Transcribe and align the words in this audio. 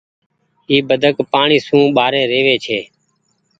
اي 0.69 0.75
بدڪ 0.89 1.15
پآڻيٚ 1.31 1.65
سون 1.67 1.83
ٻآري 1.97 2.21
ڀي 2.31 2.39
رهوي 2.41 2.55
ڇي۔ 2.65 2.79